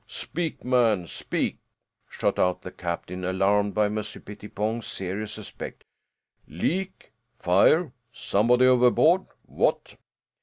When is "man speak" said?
0.65-1.59